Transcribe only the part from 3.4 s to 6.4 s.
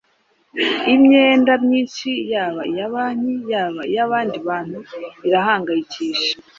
yaba iy’abandi bantu irahangayikisha.